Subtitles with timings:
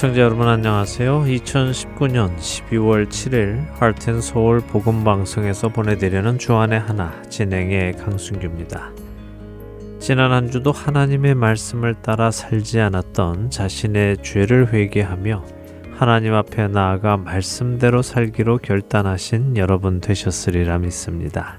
[0.00, 1.24] 애청자 여러분 안녕하세요.
[1.24, 8.92] 2019년 12월 7일 하트앤서울 복음 방송에서 보내드리는 주안의 하나 진행의 강순규입니다.
[9.98, 15.44] 지난 한 주도 하나님의 말씀을 따라 살지 않았던 자신의 죄를 회개하며
[15.98, 21.58] 하나님 앞에 나아가 말씀대로 살기로 결단하신 여러분 되셨으리라 믿습니다.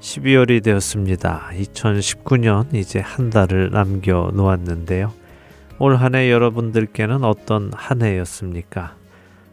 [0.00, 1.50] 12월이 되었습니다.
[1.52, 5.25] 2019년 이제 한 달을 남겨 놓았는데요.
[5.78, 8.94] 올 한 해 여러분들께는 어떤 한 해였습니까?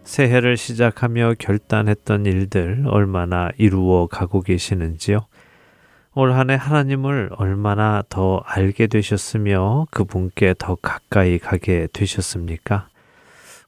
[0.03, 5.25] 새해를 시작하며 결단했던 일들 얼마나 이루어 가고 계시는지요?
[6.15, 12.87] 올 한 해 하나님을 얼마나 더 알게 되셨으며 그분께 더 가까이 가게 되셨습니까?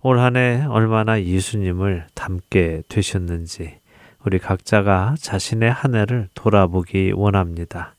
[0.02, 3.80] 올 한 해 얼마나 예수님을 닮게 되셨는지
[4.26, 7.94] 우리 각자가 자신의 한 해를 돌아보기 원합니다.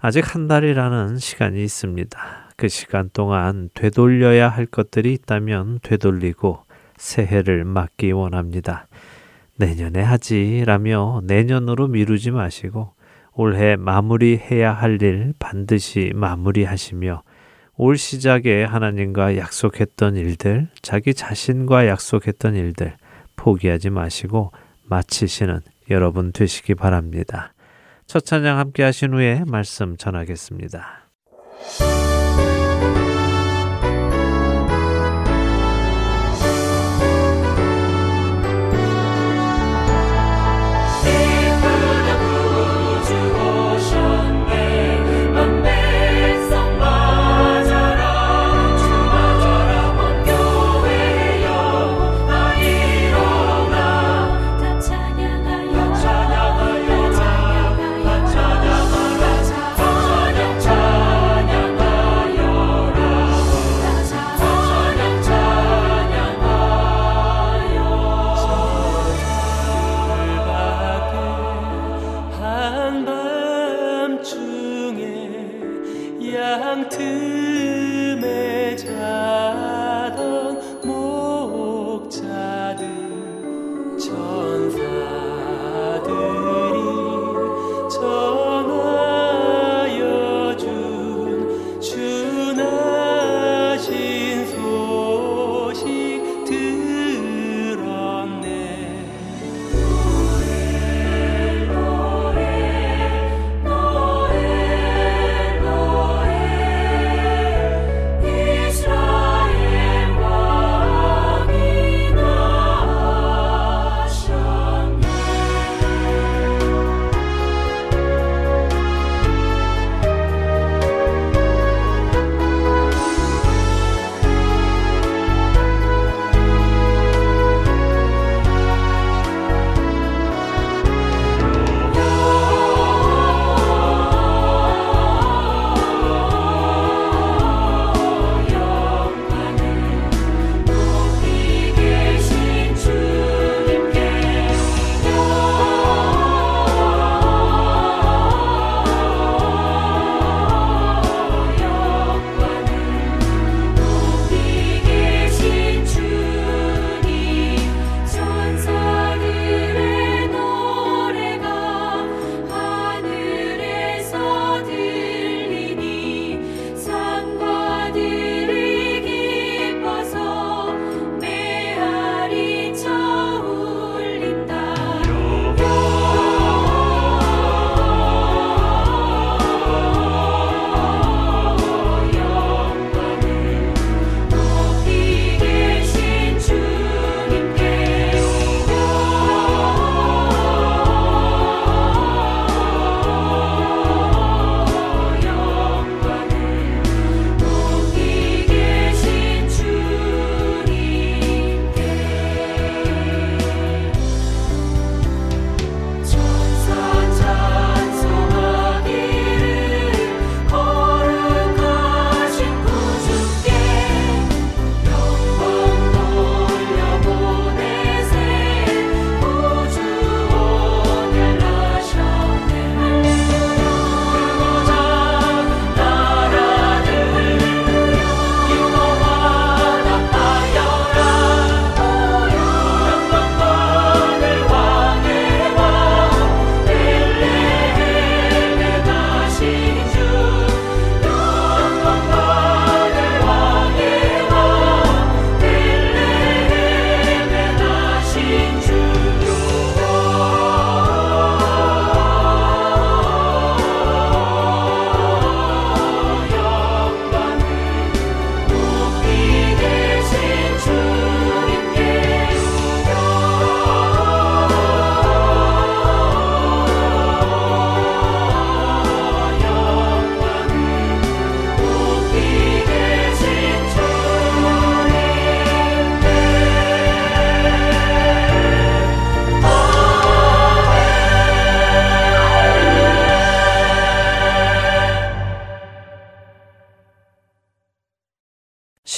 [0.00, 2.41] 아직 한 달이라는 시간이 있습니다.
[2.62, 6.62] 그 시간 동안 되돌려야 할 것들이 있다면 되돌리고
[6.96, 8.86] 새해를 맞기 원합니다.
[9.56, 12.92] 내년에 하지라며 내년으로 미루지 마시고
[13.32, 17.24] 올해 마무리해야 할 일 반드시 마무리하시며
[17.78, 22.96] 올 시작에 하나님과 약속했던 일들, 자기 자신과 약속했던 일들
[23.34, 24.52] 포기하지 마시고
[24.84, 27.54] 마치시는 여러분 되시기 바랍니다.
[28.06, 31.08] 첫 찬양 함께 하신 후에 말씀 전하겠습니다.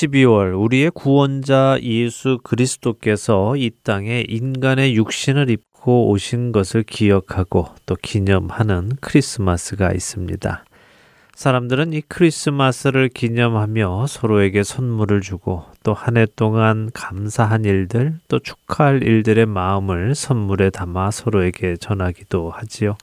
[0.08, 8.92] 12월 우리의 구원자 예수 그리스도께서 이 땅에 인간의 육신을 입고 오신 것을 기억하고 또 기념하는
[9.00, 10.64] 크리스마스가 있습니다.
[11.34, 19.02] 사람들은 이 크리스마스를 기념하며 서로에게 선물을 주고 또 한 해 동안 감사한 일들 또 축하할
[19.02, 22.96] 일들의 마음을 선물에 담아 서로에게 전하기도 하지요.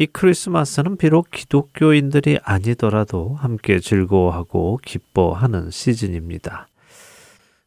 [0.00, 6.68] 이 크리스마스는 비록 기독교인들이 아니더라도 함께 즐거워하고 기뻐하는 시즌입니다.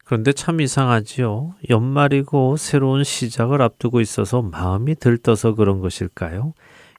[0.06, 1.52] 그런데 참 이상하지요.
[1.68, 6.54] 연말이고 새로운 시작을 앞두고 있어서 마음이 들떠서 그런 것일까요?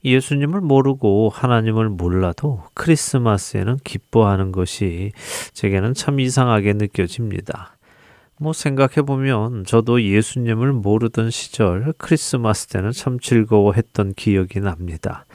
[0.06, 5.14] 예수님을 모르고 하나님을 몰라도 크리스마스에는 기뻐하는 것이
[5.54, 7.76] 제게는 참 이상하게 느껴집니다.
[8.44, 15.26] 뭐 생각해보면 저도 예수님을 모르던 시절 크리스마스 때는 참 즐거워했던 기억이 납니다.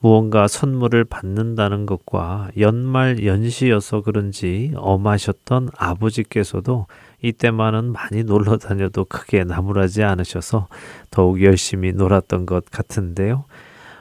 [0.00, 6.88] 무언가 선물을 받는다는 것과 연말 연시여서 그런지 엄하셨던 아버지께서도
[7.22, 10.66] 이때만은 많이 놀러 다녀도 크게 나무라지 않으셔서
[11.12, 13.44] 더욱 열심히 놀았던 것 같은데요.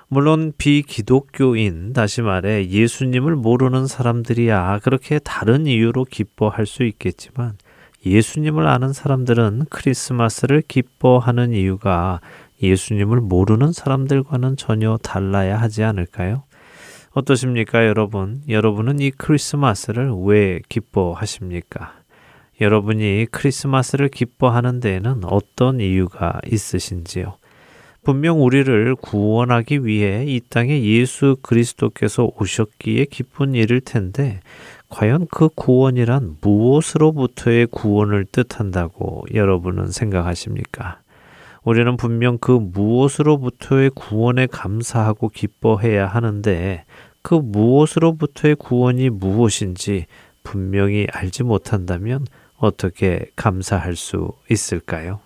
[0.08, 7.58] 물론 비기독교인, 다시 말해 예수님을 모르는 사람들이야 그렇게 다른 이유로 기뻐할 수 있겠지만
[8.06, 12.22] 예수님을 아는 사람들은 크리스마스를 기뻐하는 이유가
[12.62, 16.44] 예수님을 모르는 사람들과는 전혀 달라야 하지 않을까요?
[17.14, 18.42] 어떠십니까, 여러분?
[18.48, 21.94] 여러분은 이 크리스마스를 왜 기뻐하십니까?
[22.62, 27.38] 여러분이 크리스마스를 기뻐하는 데에는 어떤 이유가 있으신지요?
[28.04, 34.42] 분명 우리를 구원하기 위해 이 땅에 예수 그리스도께서 오셨기에 기쁜 일일 텐데
[34.96, 41.02] 과연 그 구원이란 무엇으로부터의 구원을 뜻한다고 여러분은 생각하십니까?
[41.66, 46.86] 우리는 분명 그 무엇으로부터의 구원에 감사하고 기뻐해야 하는데
[47.22, 50.06] 그 무엇으로부터의 구원이 무엇인지
[50.44, 52.26] 분명히 알지 못한다면
[52.56, 55.20] 어떻게 감사할 수 있을까요?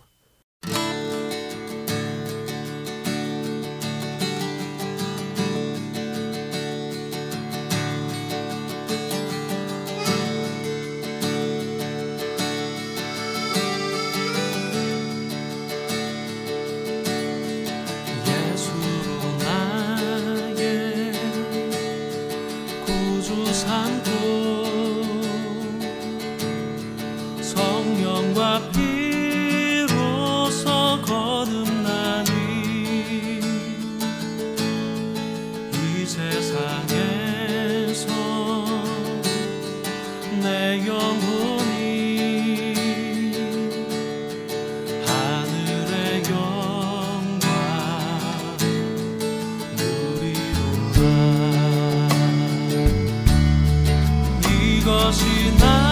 [54.89, 55.88] 或许那。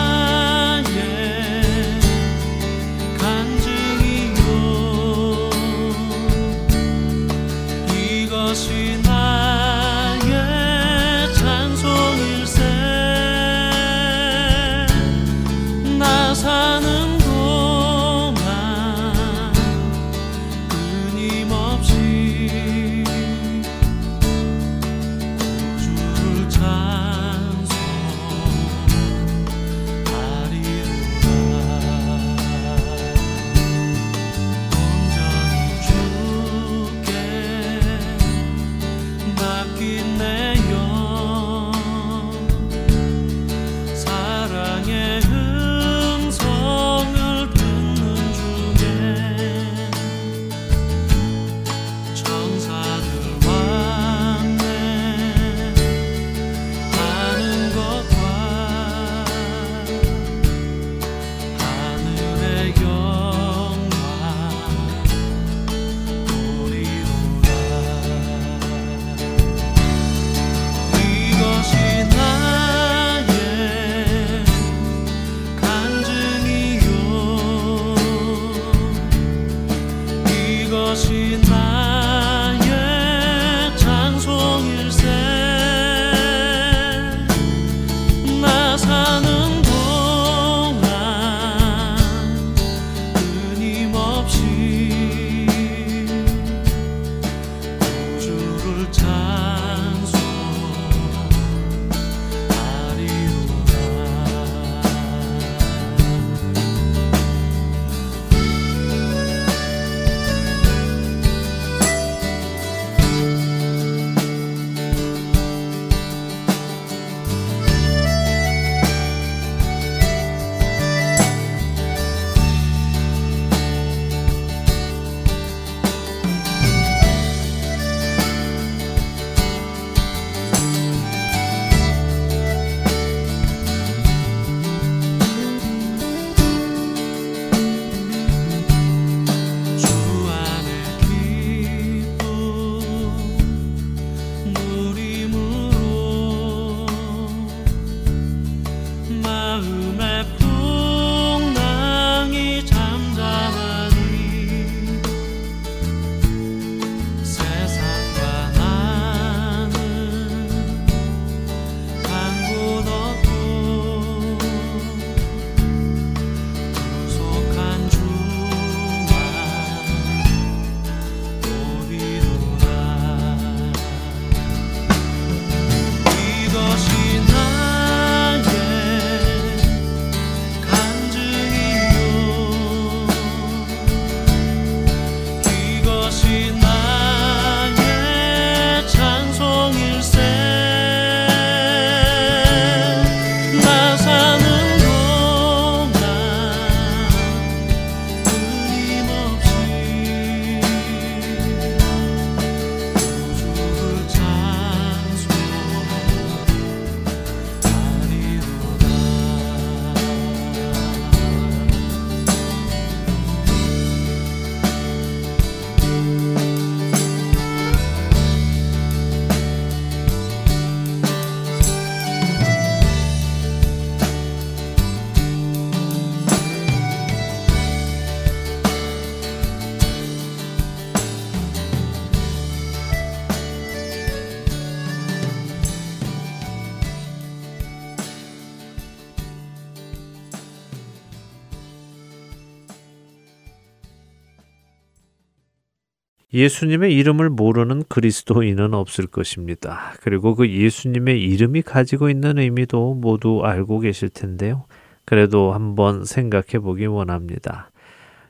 [246.38, 249.94] 예수님의 이름을 모르는 그리스도인은 없을 것입니다.
[250.02, 254.66] 그리고 그 예수님의 이름이 가지고 있는 의미도 모두 알고 계실 텐데요.
[255.04, 257.72] 그래도 한번 생각해 보기 원합니다.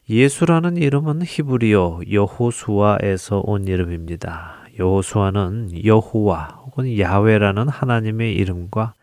[0.09, 4.55] 예수라는 이름은 히브리어 여호수아에서 온 이름입니다.
[4.79, 8.93] 여호수아는 여호와 혹은 야외라는 하나님의 이름과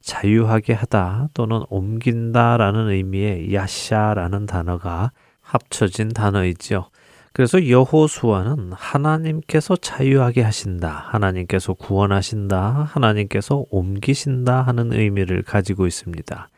[0.00, 6.86] 자유하게 하다 또는 옮긴다라는 의미의 야샤라는 단어가 합쳐진 단어이지요.
[7.34, 16.48] 그래서 여호수아는 하나님께서 자유하게 하신다, 하나님께서 구원하신다, 하나님께서 옮기신다 하는 의미를 가지고 있습니다.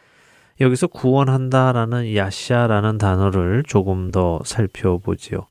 [0.60, 5.46] 여기서 구원한다라는 야샤라는 단어를 조금 더 살펴보지요.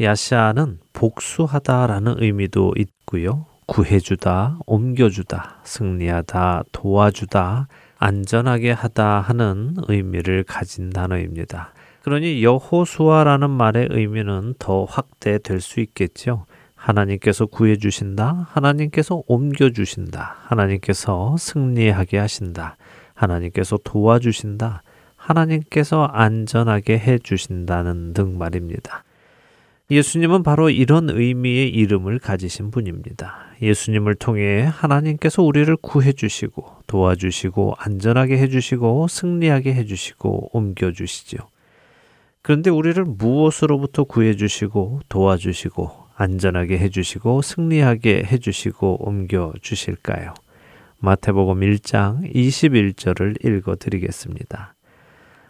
[0.00, 3.46] 야샤는 복수하다라는 의미도 있고요.
[3.66, 7.66] 구해주다, 옮겨주다, 승리하다, 도와주다,
[7.98, 11.71] 안전하게 하다 하는 의미를 가진 단어입니다.
[12.02, 16.46] 그러니 여호수아라는 말의 의미는 더 확대될 수 있겠죠.
[16.74, 18.48] 하나님께서 구해 주신다.
[18.50, 20.34] 하나님께서 옮겨 주신다.
[20.46, 22.76] 하나님께서 승리하게 하신다.
[23.14, 24.82] 하나님께서 도와주신다.
[25.14, 29.04] 하나님께서 안전하게 해 주신다는 등 말입니다.
[29.88, 33.46] 예수님은 바로 이런 의미의 이름을 가지신 분입니다.
[33.62, 41.51] 예수님을 통해 하나님께서 우리를 구해 주시고 도와주시고 안전하게 해 주시고 승리하게 해 주시고 옮겨 주시죠.
[42.42, 50.34] 그런데 우리를 무엇으로부터 구해주시고 도와주시고 안전하게 해주시고 승리하게 해주시고 옮겨 주실까요?
[50.98, 54.74] 마태복음 1장 21절을 읽어 드리겠습니다.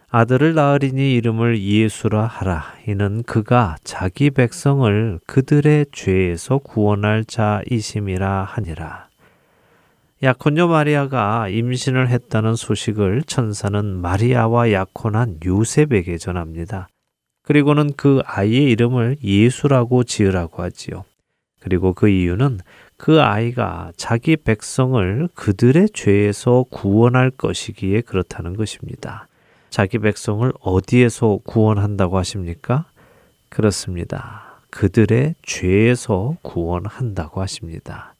[0.09, 2.75] 아들을 낳으리니 이름을 예수라 하라.
[2.87, 9.02] 이는 그가 자기 백성을 그들의 죄에서 구원할 자이심이라 하니라.
[10.23, 16.87] 약혼녀 마리아가 임신을 했다는 소식을 천사는 마리아와 약혼한 요셉에게 전합니다.
[17.41, 21.03] 그리고는 그 아이의 이름을 예수라고 지으라고 하지요.
[21.59, 22.61] 그리고 그 이유는
[22.95, 29.27] 그 아이가 자기 백성을 그들의 죄에서 구원할 것이기에 그렇다는 것입니다.
[29.69, 32.85] 자기 백성을 어디에서 구원한다고 하십니까?
[33.49, 34.61] 그렇습니다.
[34.69, 38.12] 그들의 죄에서 구원한다고 하십니다.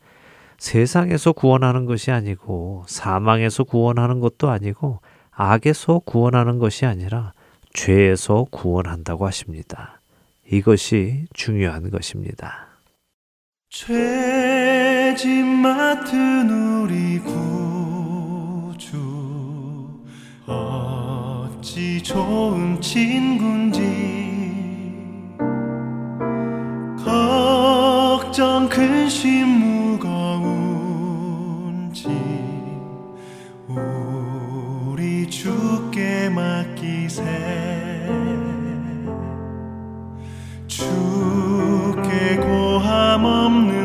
[0.63, 7.33] 세상에서 구원하는 것이 아니고 사망에서 구원하는 것도 아니고 악에서 구원하는 것이 아니라
[7.73, 9.99] 죄에서 구원한다고 하십니다.
[10.49, 12.79] 이것이 중요한 것입니다.
[13.71, 18.97] 죄짐 맡은 우리 구주
[20.47, 23.81] 어찌 좋은 친군지
[27.03, 29.72] 걱정 근심
[35.73, 37.23] 주께 맡기세.
[40.67, 43.82] 주께 고함 없는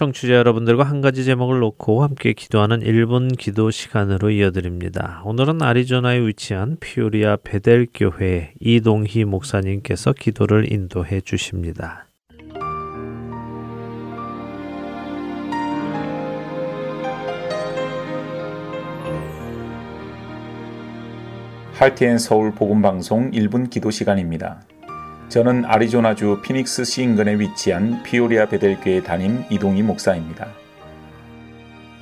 [0.00, 5.20] 청취자 여러분들과 한 가지 제목을 놓고 함께 기도하는 1분 기도 시간으로 이어드립니다.
[5.26, 12.06] 오늘은 아리조나에 위치한 피오리아 베델 교회 이동희 목사님께서 기도를 인도해 주십니다.
[21.74, 24.62] 할티엔 서울 복음 방송 1분 기도 시간입니다.
[25.30, 30.48] 저는 아리조나주 피닉스 시 인근에 위치한 피오리아 베델교회 담임 이동희 목사입니다.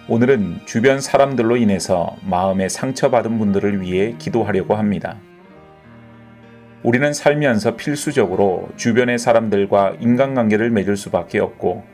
[0.08, 5.18] 오늘은 주변 사람들로 인해서 마음에 상처받은 분들을 위해 기도하려고 합니다.
[6.82, 11.84] 우리는 살면서 필수적으로 주변의 사람들과 인간관계를 맺을 수밖에 없고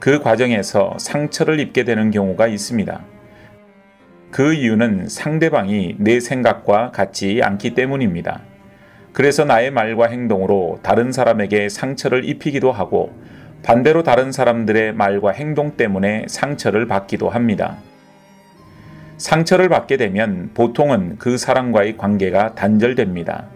[0.00, 3.04] 그 과정에서 상처를 입게 되는 경우가 있습니다.
[4.32, 8.42] 그 이유는 상대방이 내 생각과 같지 않기 때문입니다.
[9.12, 13.12] 그래서 나의 말과 행동으로 다른 사람에게 상처를 입히기도 하고
[13.62, 17.76] 반대로 다른 사람들의 말과 행동 때문에 상처를 받기도 합니다.
[19.18, 23.46] 상처를 받게 되면 보통은 그 사람과의 관계가 단절됩니다.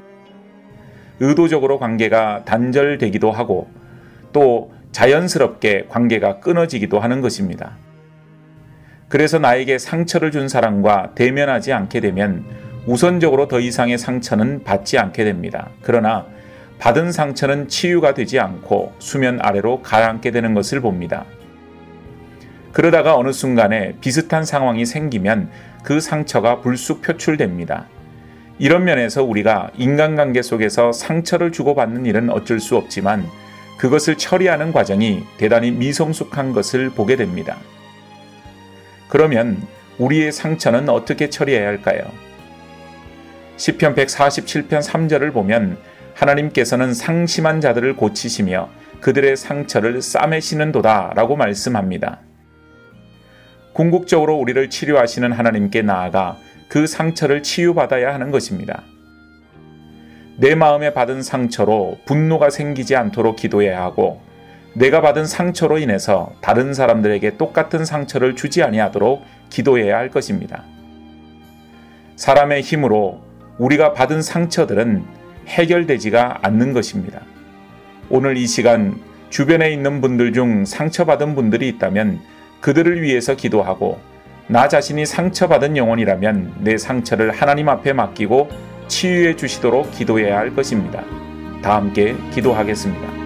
[1.19, 3.69] 의도적으로 관계가 단절되기도 하고
[4.33, 7.73] 또 자연스럽게 관계가 끊어지기도 하는 것입니다.
[9.09, 12.45] 그래서 나에게 상처를 준 사람과 대면하지 않게 되면
[12.87, 15.71] 우선적으로 더 이상의 상처는 받지 않게 됩니다.
[15.83, 16.27] 그러나
[16.79, 21.25] 받은 상처는 치유가 되지 않고 수면 아래로 가라앉게 되는 것을 봅니다.
[22.73, 25.51] 그러다가 어느 순간에 비슷한 상황이 생기면
[25.83, 27.87] 그 상처가 불쑥 표출됩니다.
[28.59, 33.27] 이런 면에서 우리가 인간관계 속에서 상처를 주고받는 일은 어쩔 수 없지만
[33.79, 37.57] 그것을 처리하는 과정이 대단히 미성숙한 것을 보게 됩니다.
[39.09, 39.63] 그러면
[39.99, 42.26] 우리의 상처는 어떻게 처리해야 할까요?
[43.57, 45.79] 시편 147편 3절을 보면
[46.15, 48.69] 하나님께서는 상심한 자들을 고치시며
[49.01, 52.21] 그들의 상처를 싸매시는도다 라고 말씀합니다.
[53.73, 56.39] 궁극적으로 우리를 치료하시는 하나님께 나아가
[56.69, 58.83] 그 상처를 치유받아야 하는 것입니다.
[60.39, 64.21] 내 마음에 받은 상처로 분노가 생기지 않도록 기도해야 하고
[64.75, 70.65] 내가 받은 상처로 인해서 다른 사람들에게 똑같은 상처를 주지 아니하도록 기도해야 할 것입니다.
[72.17, 73.26] 사람의 힘으로
[73.59, 75.05] 우리가 받은 상처들은
[75.47, 77.23] 해결되지가 않는 것입니다.
[78.09, 82.21] 오늘 이 시간 주변에 있는 분들 중 상처받은 분들이 있다면
[82.61, 83.99] 그들을 위해서 기도하고
[84.49, 88.49] 나 자신이 상처받은 영혼이라면 내 상처를 하나님 앞에 맡기고
[88.87, 91.03] 치유해 주시도록 기도해야 할 것입니다.
[91.63, 93.26] 다 함께 기도하겠습니다.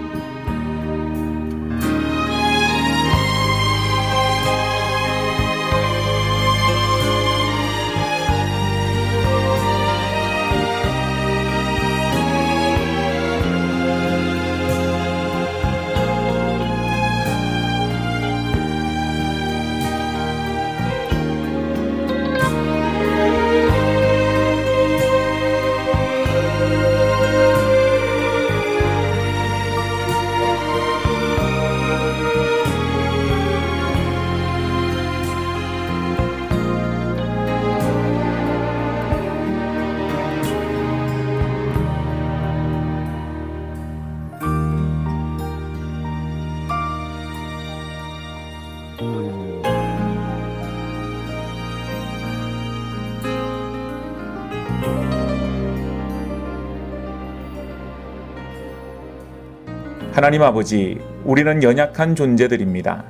[60.20, 63.04] 하나님 아버지, 우리는 연약한 존재들입니다.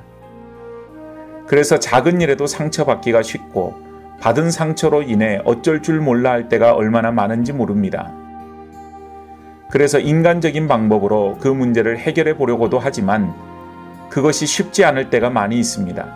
[1.49, 3.75] 그래서 작은 일에도 상처받기가 쉽고
[4.21, 8.13] 받은 상처로 인해 어쩔 줄 몰라 할 때가 얼마나 많은지 모릅니다.
[9.73, 13.35] 그래서 인간적인 방법으로 그 문제를 해결해 보려고도 하지만
[14.09, 16.07] 그것이 쉽지 않을 때가 많이 있습니다.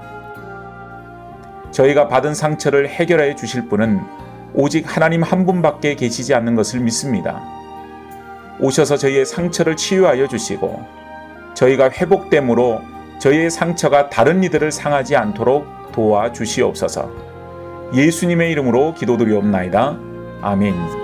[1.72, 4.00] 저희가 받은 상처를 해결해 주실 분은
[4.54, 7.63] 오직 하나님 한 분밖에 계시지 않는 것을 믿습니다.
[8.60, 10.84] 오셔서 저희의 상처를 치유하여 주시고
[11.54, 12.80] 저희가 회복됨으로
[13.18, 17.10] 저희의 상처가 다른 이들을 상하지 않도록 도와 주시옵소서.
[17.94, 19.96] 예수님의 이름으로 기도드리옵나이다.
[20.42, 21.03] 아멘.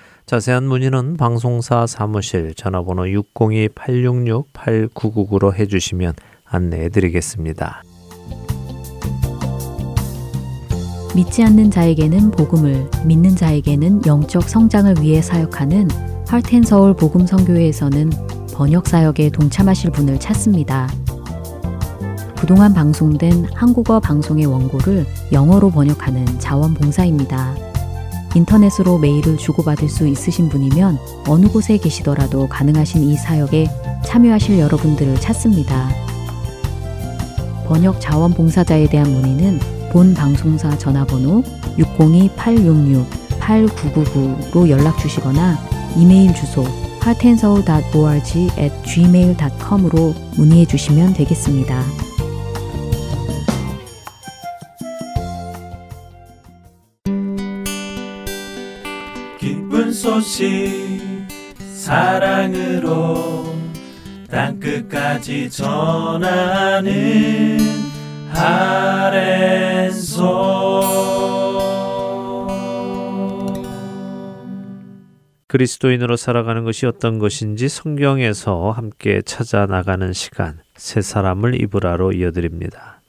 [0.25, 6.13] 자세한 문의는 방송사 사무실 전화번호 602-866-8999로 해주시면
[6.45, 7.83] 안내해 드리겠습니다.
[11.13, 15.89] 믿지 않는 자에게는 복음을, 믿는 자에게는 영적 성장을 위해 사역하는
[16.27, 18.09] 할텐서울 복음성교회에서는
[18.53, 20.87] 번역 사역에 동참하실 분을 찾습니다.
[22.39, 27.70] 그동안 방송된 한국어 방송의 원고를 영어로 번역하는 자원봉사입니다.
[28.35, 33.67] 인터넷으로 메일을 주고받을 수 있으신 분이면 어느 곳에 계시더라도 가능하신 이 사역에
[34.05, 35.89] 참여하실 여러분들을 찾습니다.
[37.67, 39.59] 번역 자원봉사자에 대한 문의는
[39.91, 41.43] 본 방송사 전화번호
[41.77, 45.57] 602-866-8999로 연락 주시거나
[45.97, 46.63] 이메일 주소
[47.03, 52.10] heartandsoul.org at gmail.com으로 문의해 주시면 되겠습니다.
[60.21, 61.01] 소식
[61.73, 63.55] 사랑으로
[64.29, 66.91] 땅끝까지 전하는
[68.29, 70.11] 아랜소
[75.47, 83.00] 그리스도인으로 살아가는 것이 어떤 것인지 성경에서 함께 찾아 나가는 시간 새 사람을 입으라로 이어드립니다.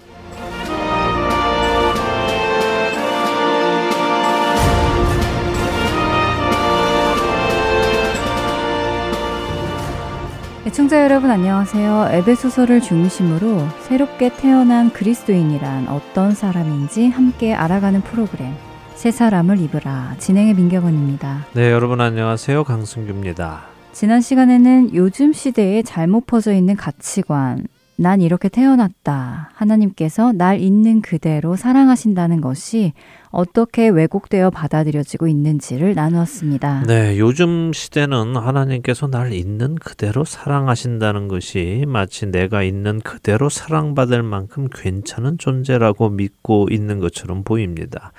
[10.72, 12.08] 애청자 여러분 안녕하세요.
[12.12, 18.54] 에베소서를 중심으로 새롭게 태어난 그리스도인이란 어떤 사람인지 함께 알아가는 프로그램
[18.94, 21.44] 새 사람을 입으라 진행의 민경원입니다.
[21.52, 22.64] 네, 여러분 안녕하세요.
[22.64, 23.64] 강승규입니다.
[23.92, 27.66] 지난 시간에는 요즘 시대에 잘못 퍼져 있는 가치관,
[28.02, 29.50] 난 이렇게 태어났다.
[29.54, 32.94] 하나님께서 날 있는 그대로 사랑하신다는 것이
[33.30, 36.82] 어떻게 왜곡되어 받아들여지고 있는지를 나누었습니다.
[36.88, 44.66] 네, 요즘 시대는 하나님께서 날 있는 그대로 사랑하신다는 것이 마치 내가 있는 그대로 사랑받을 만큼
[44.68, 48.12] 괜찮은 존재라고 믿고 있는 것처럼 보입니다.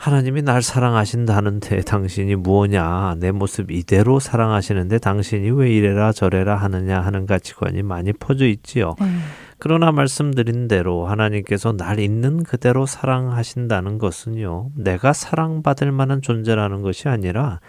[0.00, 3.16] 하나님이 날 사랑하신다는데 당신이 무엇냐?
[3.18, 8.94] 내 모습 이대로 사랑하시는데 당신이 왜 이래라 저래라 하느냐 하는 가치관이 많이 퍼져 있지요.
[8.98, 9.06] 네.
[9.58, 17.60] 그러나 말씀드린 대로 하나님께서 날 있는 그대로 사랑하신다는 것은요, 내가 사랑받을 만한 존재라는 것이 아니라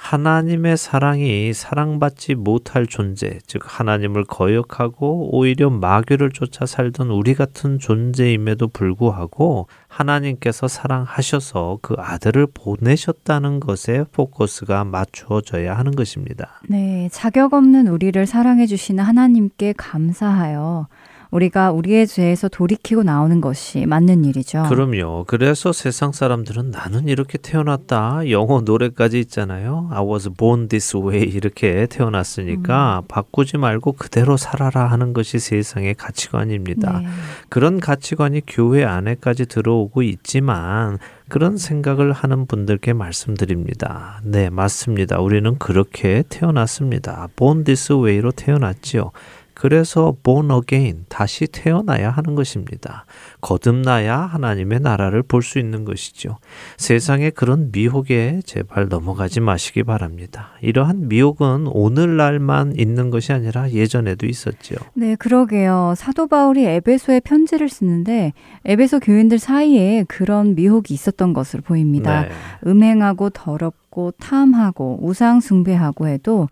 [0.00, 8.68] 하나님의 사랑이 사랑받지 못할 존재, 즉 하나님을 거역하고 오히려 마귀를 쫓아 살던 우리 같은 존재임에도
[8.68, 16.60] 불구하고 하나님께서 사랑하셔서 그 아들을 보내셨다는 것에 포커스가 맞추어져야 하는 것입니다.
[16.66, 20.88] 네, 자격 없는 우리를 사랑해 주시는 하나님께 감사하여
[21.30, 24.64] 우리가 우리의 죄에서 돌이키고 나오는 것이 맞는 일이죠.
[24.68, 25.24] 그럼요.
[25.26, 28.30] 그래서 세상 사람들은 나는 이렇게 태어났다.
[28.30, 29.88] 영어 노래까지 있잖아요.
[29.92, 31.22] I was born this way.
[31.22, 33.06] 이렇게 태어났으니까 음.
[33.08, 37.00] 바꾸지 말고 그대로 살아라 하는 것이 세상의 가치관입니다.
[37.00, 37.06] 네.
[37.48, 44.20] 그런 가치관이 교회 안에까지 들어오고 있지만 그런 생각을 하는 분들께 말씀드립니다.
[44.24, 45.20] 네, 맞습니다.
[45.20, 47.28] 우리는 그렇게 태어났습니다.
[47.36, 49.12] born this way로 태어났지요.
[49.60, 53.04] 그래서 born again 다시 태어나야 하는 것입니다.
[53.42, 56.38] 거듭나야 하나님의 나라를 볼 수 있는 것이죠.
[56.78, 60.52] 세상의 그런 미혹에 제발 넘어가지 마시기 바랍니다.
[60.62, 64.78] 이러한 미혹은 오늘날만 있는 것이 아니라 예전에도 있었지요.
[64.94, 65.92] 네, 그러게요.
[65.94, 68.32] 사도 바울이 에베소에 편지를 쓰는데
[68.64, 72.22] 에베소 교인들 사이에 그런 미혹이 있었던 것으로 보입니다.
[72.22, 72.30] 네.
[72.66, 76.48] 음행하고 더럽고 탐하고 우상 숭배하고 해도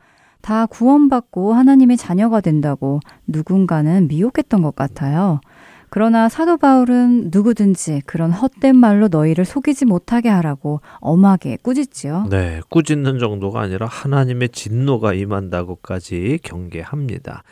[0.48, 5.42] 다 구원받고 하나님의 자녀가 된다고 누군가는 미혹했던 것 같아요.
[5.90, 12.28] 그러나 사도 바울은 누구든지 그런 헛된 말로 너희를 속이지 못하게 하라고 엄하게 꾸짖지요.
[12.30, 17.42] 네, 꾸짖는 정도가 아니라 하나님의 진노가 임한다고까지 경계합니다.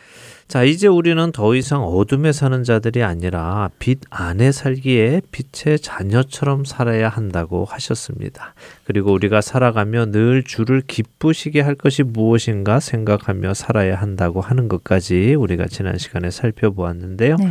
[0.47, 7.09] 자, 이제 우리는 더 이상 어둠에 사는 자들이 아니라 빛 안에 살기에 빛의 자녀처럼 살아야
[7.09, 8.53] 한다고 하셨습니다.
[8.85, 15.65] 그리고 우리가 살아가며 늘 주를 기쁘시게 할 것이 무엇인가 생각하며 살아야 한다고 하는 것까지 우리가
[15.65, 17.35] 지난 시간에 살펴보았는데요.
[17.35, 17.49] 네.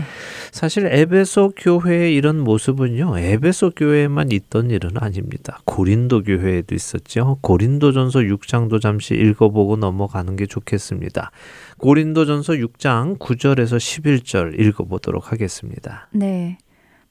[0.51, 5.59] 사실 에베소 교회의 이런 모습은요, 에베소 교회에만 있던 일은 아닙니다.
[5.67, 7.37] 고린도 교회에도 있었죠.
[7.43, 11.31] 고린도전서 6장도 잠시 읽어보고 넘어가는 게 좋겠습니다.
[11.79, 16.09] 고린도전서 6장 9절에서 11절 읽어보도록 하겠습니다.
[16.13, 16.59] 네.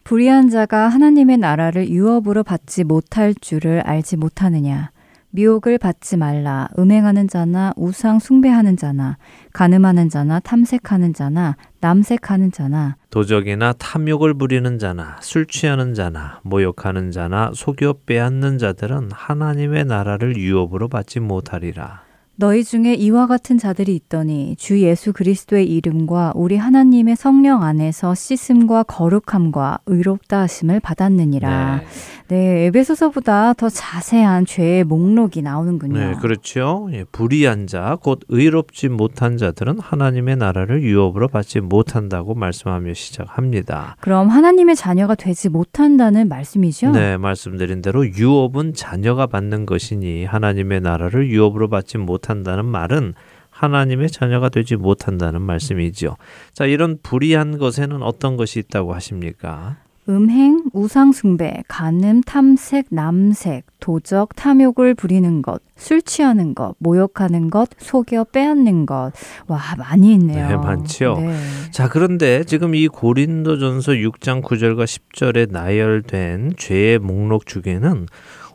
[0.04, 4.92] 불의한 자가 하나님의 나라를 유업으로 받지 못할 줄을 알지 못하느냐.
[5.32, 6.70] 미혹을 받지 말라.
[6.80, 9.18] 음행하는 자나 우상 숭배하는 자나
[9.52, 17.52] 간음하는 자나 탐색하는 자나 남색하는 자나 도적이나 탐욕을 부리는 자나 술 취하는 자나 모욕하는 자나
[17.54, 22.05] 속여 빼앗는 자들은 하나님의 나라를 유업으로 받지 못하리라.
[22.38, 28.84] 너희 중에 이와 같은 자들이 있더니 주 예수 그리스도의 이름과 우리 하나님의 성령 안에서 씻음과
[28.84, 31.78] 거룩함과 의롭다 하심을 받았느니라.
[31.78, 31.86] 네.
[32.28, 36.00] 네, 에베소서보다 더 자세한 죄의 목록이 나오는군요.
[36.00, 36.90] 네, 그렇죠.
[36.92, 43.98] 예, 불의한 자, 곧 의롭지 못한 자들은 하나님의 나라를 유업으로 받지 못한다고 말씀하며 시작합니다.
[44.00, 46.92] 그럼 하나님의 자녀가 되지 못한다는 말씀이죠?
[46.92, 53.14] 네, 말씀드린 대로 유업은 자녀가 받는 것이니 하나님의 나라를 유업으로 받지 못한다는 말은
[53.52, 56.18] 하나님의 자녀가 되지 못한다는 말씀이죠.
[56.54, 59.78] 자, 이런 불의한 것에는 어떤 것이 있다고 하십니까?
[60.08, 68.26] 음행, 우상숭배, 간음, 탐색, 남색, 도적, 탐욕을 부리는 것, 술 취하는 것, 모욕하는 것, 속여
[68.26, 69.12] 빼앗는 것.
[69.48, 70.50] 와, 많이 있네요.
[70.50, 71.16] 네, 많지요.
[71.16, 71.38] 네.
[71.72, 78.08] 자, 그런데 지금 이 고린도전서 6장 9절과 10절에 나열된 죄의 목록 중에는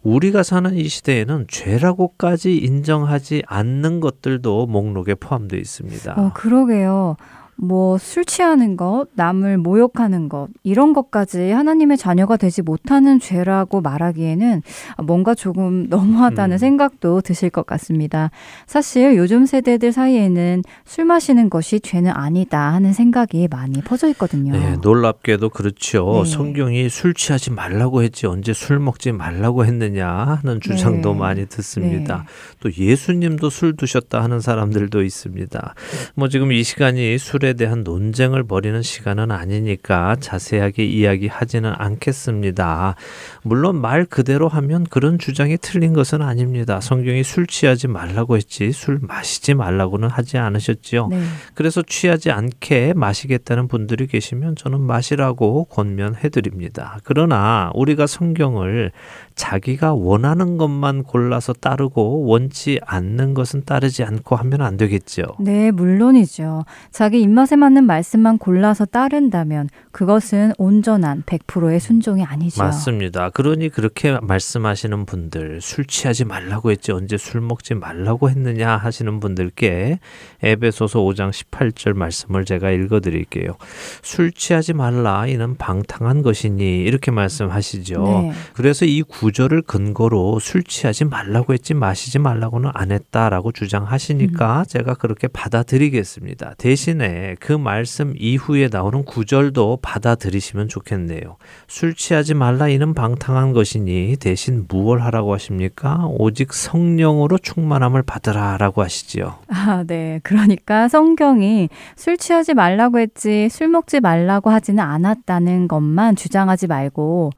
[0.03, 6.15] 우리가 사는 이 시대에는 죄라고까지 인정하지 않는 것들도 목록에 포함되어 있습니다.
[6.17, 7.17] 어, 그러게요.
[7.63, 14.63] 뭐 술 취하는 것, 남을 모욕하는 것, 이런 것까지 하나님의 자녀가 되지 못하는 죄라고 말하기에는
[15.05, 16.59] 뭔가 조금 너무하다는 음.
[16.59, 18.31] 생각도 드실 것 같습니다.
[18.67, 24.53] 사실 요즘 세대들 사이에는 술 마시는 것이 죄는 아니다 하는 생각이 많이 퍼져 있거든요.
[24.53, 26.23] 네, 놀랍게도 그렇죠.
[26.25, 26.31] 네.
[26.31, 31.19] 성경이 술 취하지 말라고 했지 언제 술 먹지 말라고 했느냐 하는 주장도 네.
[31.19, 32.25] 많이 듣습니다.
[32.27, 32.59] 네.
[32.61, 35.75] 또 예수님도 술 드셨다 하는 사람들도 있습니다.
[36.15, 42.97] 뭐 지금 이 시간이 술에 대한 논쟁을 벌이는 시간은 아니니까 자세하게 이야기하지는 않겠습니다.
[43.43, 46.81] 물론 말 그대로 하면 그런 주장이 틀린 것은 아닙니다.
[46.81, 51.09] 성경이 술 취하지 말라고 했지 술 마시지 말라고는 하지 않으셨지요.
[51.09, 51.23] 네.
[51.55, 56.99] 그래서 취하지 않게 마시겠다는 분들이 계시면 저는 마시라고 권면해 드립니다.
[57.05, 58.93] 그러나 우리가 성경을
[59.41, 65.23] 자기가 원하는 것만 골라서 따르고 원치 않는 것은 따르지 않고 하면 안 되겠죠.
[65.41, 66.67] 네, 물론이죠.
[66.91, 72.63] 자기 입맛에 맞는 말씀만 골라서 따른다면 그것은 온전한 100%의 순종이 아니죠.
[72.63, 73.31] 맞습니다.
[73.31, 80.01] 그러니 그렇게 말씀하시는 분들 술 취하지 말라고 했지 언제 술 먹지 말라고 했느냐 하시는 분들께
[80.43, 83.57] 에베소서 5장 18절 말씀을 제가 읽어 드릴게요.
[84.03, 88.03] 술 취하지 말라 이는 방탕한 것이니 이렇게 말씀하시죠.
[88.05, 88.33] 네.
[88.53, 94.95] 그래서 이 구 절을 근거로 술 취하지 말라고 했지 마시지 말라고는 안 했다라고 주장하시니까 제가
[94.95, 96.55] 그렇게 받아들이겠습니다.
[96.59, 101.37] 대신에 그 말씀 이후에 나오는 구절도 받아들이시면 좋겠네요.
[101.69, 106.07] 술 취하지 말라 이는 방탕한 것이니 대신 무얼 하라고 하십니까?
[106.09, 109.39] 오직 성령으로 충만함을 받으라라고 하시지요.
[109.49, 110.21] 아, 네.
[110.23, 117.31] 그러니까 성경이 술 취하지 말라고 했지 술 먹지 말라고 하지는 않았다는 것만 주장하지 말고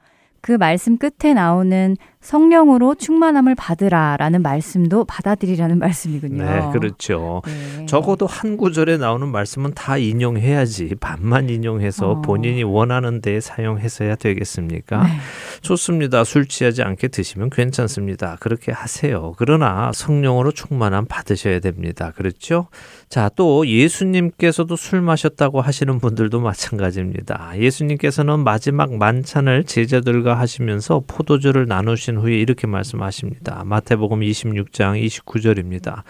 [0.43, 6.45] 그 말씀 끝에 나오는 성령으로 충만함을 받으라라는 말씀도 받아들이라는 말씀이군요.
[6.45, 7.43] 네, 그렇죠.
[7.47, 7.87] 네.
[7.87, 12.21] 적어도 한 구절에 나오는 말씀은 다 인용해야지 반만 인용해서 어.
[12.23, 15.05] 본인이 원하는 데에 사용해서야 되겠습니까?
[15.05, 15.11] 네.
[15.63, 16.25] 좋습니다.
[16.25, 18.37] 술 취하지 않게 드시면 괜찮습니다.
[18.41, 19.35] 그렇게 하세요.
[19.37, 22.13] 그러나 성령으로 충만함 받으셔야 됩니다.
[22.17, 22.67] 그렇죠?
[23.13, 27.53] 자, 또 예수님께서도 술 마셨다고 하시는 분들도 마찬가지입니다.
[27.59, 33.65] 예수님께서는 마지막 만찬을 제자들과 하시면서 포도주를 나누신 후에 이렇게 말씀하십니다.
[33.67, 36.05] 마태복음 26장 29절입니다.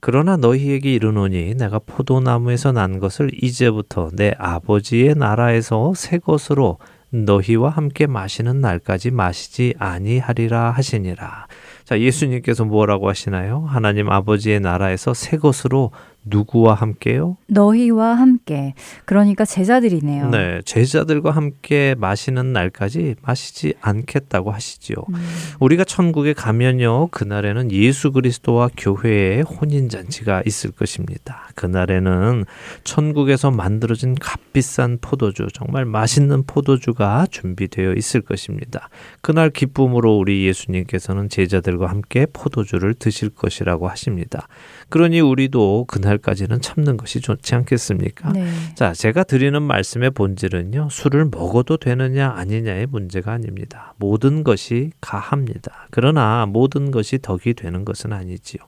[0.00, 6.78] 그러나 너희에게 이르노니 내가 포도나무에서 난 것을 이제부터 내 아버지의 나라에서 새 것으로
[7.10, 11.48] 너희와 함께 마시는 날까지 마시지 아니하리라 하시니라.
[11.84, 13.64] 자, 예수님께서 뭐라고 하시나요?
[13.66, 15.92] 하나님 아버지의 나라에서 새 것으로
[16.26, 17.36] 누구와 함께요?
[17.46, 18.74] 너희와 함께.
[19.04, 20.30] 그러니까 제자들이네요.
[20.30, 24.96] 네, 제자들과 함께 마시는 날까지 마시지 않겠다고 하시지요.
[25.08, 25.14] 음.
[25.60, 31.48] 우리가 천국에 가면요, 그날에는 예수 그리스도와 교회의 혼인 잔치가 있을 것입니다.
[31.54, 32.44] 그날에는
[32.84, 38.88] 천국에서 만들어진 값비싼 포도주, 정말 맛있는 포도주가 준비되어 있을 것입니다.
[39.20, 44.48] 그날 기쁨으로 우리 예수님께서는 제자들과 함께 포도주를 드실 것이라고 하십니다.
[44.88, 48.32] 그러니 우리도 그날까지는 참는 것이 좋지 않겠습니까?
[48.32, 48.48] 네.
[48.74, 53.94] 자, 제가 드리는 말씀의 본질은요, 술을 먹어도 되느냐 아니냐의 문제가 아닙니다.
[53.98, 55.88] 모든 것이 가합니다.
[55.90, 58.62] 그러나 모든 것이 덕이 되는 것은 아니지요.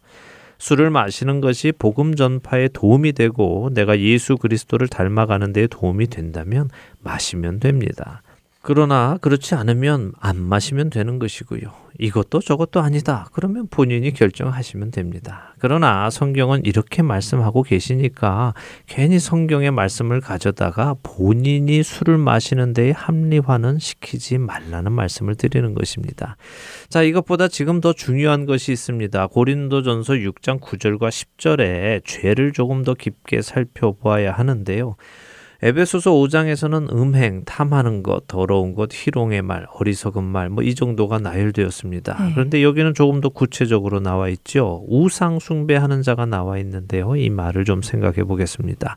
[0.59, 6.69] 술을 마시는 것이 복음 전파에 도움이 되고 내가 예수 그리스도를 닮아가는 데 도움이 된다면
[7.01, 8.23] 마시면 됩니다.
[8.69, 11.73] 그러나 그렇지 않으면 안 마시면 되는 것이고요.
[11.99, 13.27] 이것도 저것도 아니다.
[13.33, 15.55] 그러면 본인이 결정하시면 됩니다.
[15.59, 18.53] 그러나 성경은 이렇게 말씀하고 계시니까
[18.85, 26.37] 괜히 성경의 말씀을 가져다가 본인이 술을 마시는 데에 합리화는 시키지 말라는 말씀을 드리는 것입니다.
[26.91, 29.29] 자, 이것보다 지금 더 중요한 것이 있습니다.
[29.29, 34.97] 고린도전서 6장 9절과 10절에 죄를 조금 더 깊게 살펴보아야 하는데요.
[35.61, 42.17] 에베소서 5장에서는 음행, 탐하는 것, 더러운 것, 희롱의 말, 어리석은 말, 뭐 이 정도가 나열되었습니다.
[42.23, 42.33] 네.
[42.35, 44.85] 그런데 여기는 조금 더 구체적으로 나와 있죠.
[44.87, 47.17] 우상 숭배하는 자가 나와 있는데요.
[47.17, 48.97] 이 말을 좀 생각해 보겠습니다.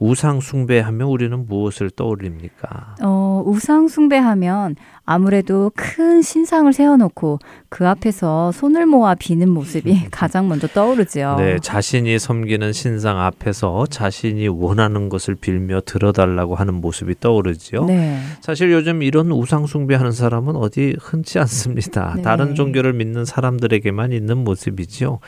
[0.00, 2.96] 우상 숭배하면 우리는 무엇을 떠올립니까?
[3.02, 10.68] 어, 우상 숭배하면 아무래도 큰 신상을 세워놓고 그 앞에서 손을 모아 비는 모습이 가장 먼저
[10.68, 11.36] 떠오르죠.
[11.38, 17.86] 네, 자신이 섬기는 신상 앞에서 자신이 원하는 것을 빌며 들어달라고 하는 모습이 떠오르지요.
[17.86, 18.18] 네.
[18.40, 22.14] 사실 요즘 이런 우상 숭배하는 사람은 어디 흔치 않습니다.
[22.16, 22.22] 네.
[22.22, 25.18] 다른 종교를 믿는 사람들에게만 있는 모습이지요.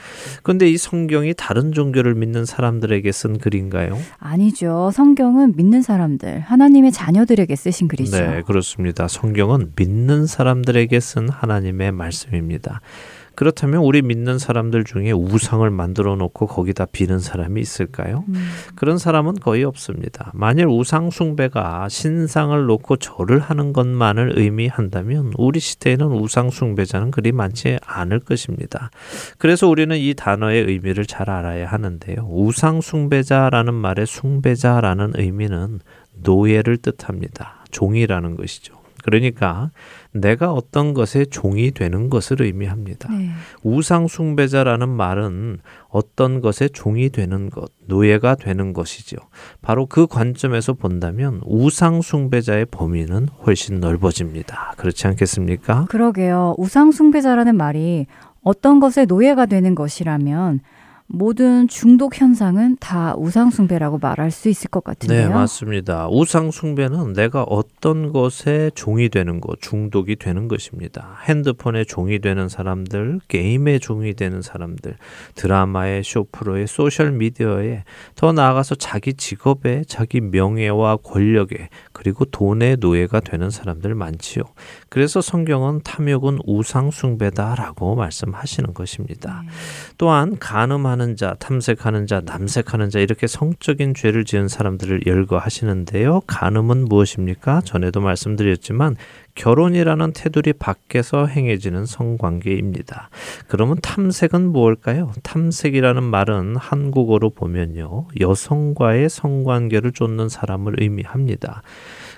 [0.42, 3.98] 그런데 이 성경이 다른 종교를 믿는 사람들에게 쓴 글인가요?
[4.18, 4.90] 아니죠.
[4.92, 8.16] 성경은 믿는 사람들, 하나님의 자녀들에게 쓰신 글이죠.
[8.16, 9.08] 네, 그렇습니다.
[9.08, 12.80] 성경은 믿는 사람들에게 쓴 하나님의 말씀입니다.
[13.34, 18.24] 그렇다면 우리 믿는 사람들 중에 우상을 만들어 놓고 거기다 비는 사람이 있을까요?
[18.28, 18.34] 음.
[18.76, 20.30] 그런 사람은 거의 없습니다.
[20.34, 27.78] 만일 우상 숭배가 신상을 놓고 절을 하는 것만을 의미한다면 우리 시대에는 우상 숭배자는 그리 많지
[27.84, 28.90] 않을 것입니다.
[29.38, 32.28] 그래서 우리는 이 단어의 의미를 잘 알아야 하는데요.
[32.30, 35.80] 우상 숭배자라는 말의 숭배자라는 의미는
[36.22, 37.64] 노예를 뜻합니다.
[37.72, 38.83] 종이라는 것이죠.
[39.04, 39.70] 그러니까
[40.12, 43.12] 내가 어떤 것의 종이 되는 것을 의미합니다.
[43.12, 43.28] 네.
[43.62, 49.18] 우상 숭배자라는 말은 어떤 것의 종이 되는 것, 노예가 되는 것이죠.
[49.60, 54.72] 바로 그 관점에서 본다면 우상 숭배자의 범위는 훨씬 넓어집니다.
[54.78, 55.84] 그렇지 않겠습니까?
[55.90, 56.54] 그러게요.
[56.56, 58.06] 우상 숭배자라는 말이
[58.42, 60.60] 어떤 것의 노예가 되는 것이라면
[61.14, 65.28] 모든 중독 현상은 다 우상숭배라고 말할 수 있을 것 같은데요.
[65.28, 66.08] 네, 맞습니다.
[66.08, 71.18] 우상숭배는 내가 어떤 것에 종이 되는 것, 중독이 되는 것입니다.
[71.24, 74.96] 핸드폰에 종이 되는 사람들, 게임에 종이 되는 사람들,
[75.36, 77.84] 드라마에, 쇼프로에, 소셜미디어에,
[78.16, 84.42] 더 나아가서 자기 직업에, 자기 명예와 권력에, 그리고 돈의 노예가 되는 사람들 많지요.
[84.94, 89.42] 그래서 성경은 탐욕은 우상 숭배다라고 말씀하시는 것입니다.
[89.44, 89.50] 네.
[89.98, 96.20] 또한 간음하는 자, 탐색하는 자, 남색하는 자 이렇게 성적인 죄를 지은 사람들을 열거하시는데요.
[96.28, 97.62] 간음은 무엇입니까?
[97.62, 98.94] 전에도 말씀드렸지만
[99.34, 103.10] 결혼이라는 테두리 밖에서 행해지는 성관계입니다.
[103.48, 105.10] 그러면 탐색은 무엇일까요?
[105.24, 108.06] 탐색이라는 말은 한국어로 보면요.
[108.20, 111.62] 여성과의 성관계를 쫓는 사람을 의미합니다.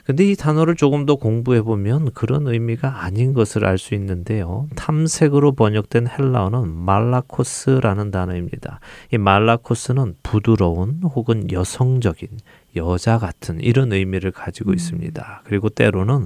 [0.07, 4.69] 근데 이 단어를 조금 더 공부해 보면 그런 의미가 아닌 것을 알 수 있는데요.
[4.77, 8.81] 탐색으로 번역된 헬라어는 말라코스라는 단어입니다.
[9.13, 12.29] 이 말라코스는 부드러운 혹은 여성적인
[12.77, 15.43] 여자 같은 이런 의미를 가지고 있습니다.
[15.45, 16.25] 그리고 때로는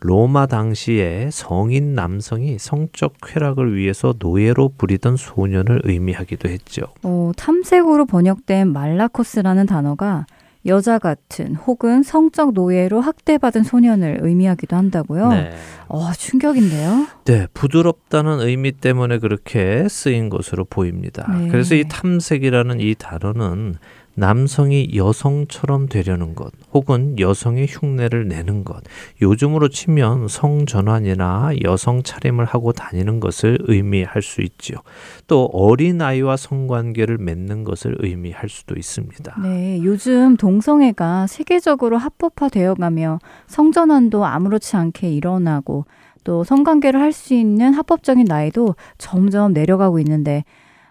[0.00, 6.82] 로마 당시에 성인 남성이 성적 쾌락을 위해서 노예로 부리던 소년을 의미하기도 했죠.
[7.02, 10.26] 어, 탐색으로 번역된 말라코스라는 단어가
[10.66, 15.28] 여자 같은 혹은 성적 노예로 학대받은 소년을 의미하기도 한다고요.
[15.30, 15.50] 네.
[15.88, 17.06] 어, 충격인데요.
[17.24, 21.26] 네, 부드럽다는 의미 때문에 그렇게 쓰인 것으로 보입니다.
[21.36, 21.48] 네.
[21.48, 23.74] 그래서 이 탐색이라는 이 단어는
[24.14, 28.82] 남성이 여성처럼 되려는 것, 혹은 여성의 흉내를 내는 것,
[29.20, 34.78] 요즘으로 치면 성전환이나 여성 차림을 하고 다니는 것을 의미할 수 있지요.
[35.26, 39.36] 또 어린아이와 성관계를 맺는 것을 의미할 수도 있습니다.
[39.42, 45.86] 네, 요즘 동성애가 세계적으로 합법화되어 가며 성전환도 아무렇지 않게 일어나고
[46.24, 50.44] 또 성관계를 할 수 있는 합법적인 나이도 점점 내려가고 있는데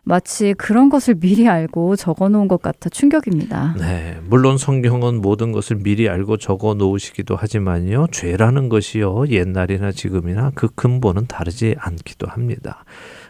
[0.04, 3.76] 마치 그런 것을 미리 알고 적어 놓은 것 같아 충격입니다.
[3.78, 10.70] 네, 물론 성경은 모든 것을 미리 알고 적어 놓으시기도 하지만요, 죄라는 것이요, 옛날이나 지금이나 그
[10.70, 12.84] 근본은 다르지 않기도 합니다.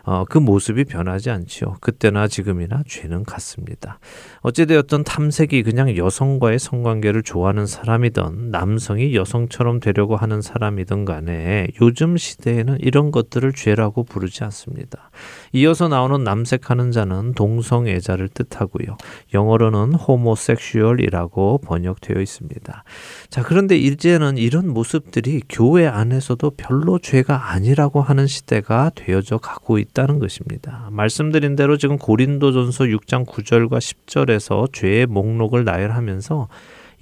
[0.03, 1.77] 어, 그 모습이 변하지 않지요.
[1.79, 3.99] 그때나 지금이나 죄는 같습니다.
[4.41, 12.77] 어찌되었든 탐색이 그냥 여성과의 성관계를 좋아하는 사람이든 남성이 여성처럼 되려고 하는 사람이든 간에 요즘 시대에는
[12.79, 15.11] 이런 것들을 죄라고 부르지 않습니다.
[15.53, 18.97] 이어서 나오는 남색하는 자는 동성애자를 뜻하고요.
[19.33, 22.83] 영어로는 호모섹슈얼이라고 번역되어 있습니다.
[23.29, 30.19] 자, 그런데 이제는 이런 모습들이 교회 안에서도 별로 죄가 아니라고 하는 시대가 되어져 가고 있다는
[30.19, 30.87] 것입니다.
[30.91, 36.47] 말씀드린 대로 지금 고린도전서 6장 9절과 10절에서 죄의 목록을 나열하면서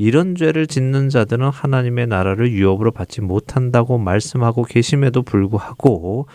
[0.01, 6.25] 이런 죄를 짓는 자들은 하나님의 나라를 유업으로 받지 못한다고 말씀하고 계심에도 불구하고